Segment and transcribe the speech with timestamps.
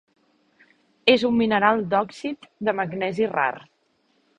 [1.17, 3.51] És un mineral d'òxid de magnesi rar.